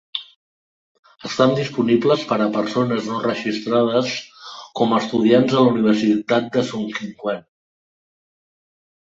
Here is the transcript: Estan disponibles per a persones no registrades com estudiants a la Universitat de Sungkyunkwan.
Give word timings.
Estan 1.27 1.51
disponibles 1.57 2.23
per 2.31 2.37
a 2.45 2.47
persones 2.55 3.09
no 3.13 3.19
registrades 3.25 4.15
com 4.81 4.97
estudiants 5.03 5.55
a 5.59 5.63
la 5.67 5.75
Universitat 5.75 6.51
de 6.57 6.65
Sungkyunkwan. 6.73 7.47